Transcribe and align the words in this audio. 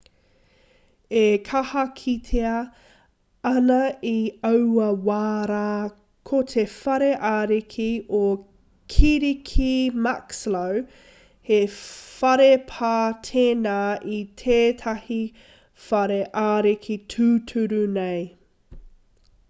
e 1.19 1.23
kaha 1.47 1.81
kitea 1.97 2.53
ana 3.49 3.75
i 4.11 4.13
aua 4.49 4.87
wā 5.09 5.19
rā 5.51 5.65
ko 6.29 6.39
te 6.53 6.63
whare 6.77 7.09
ariki 7.33 7.85
o 8.21 8.23
kirike 8.95 9.69
muxloe 10.07 10.81
he 11.51 11.61
whare 11.75 12.49
pā 12.73 12.91
tēnā 13.31 13.79
i 14.19 14.21
tētahi 14.45 15.21
whare 15.85 16.21
ariki 16.49 16.99
tūturu 17.15 17.87
nei 18.03 18.21